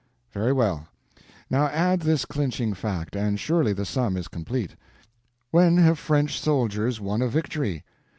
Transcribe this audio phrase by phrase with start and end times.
[0.31, 0.87] "Very well.
[1.47, 4.75] Now add this clinching fact, and surely the sum is complete:
[5.51, 7.83] When have French soldiers won a victory?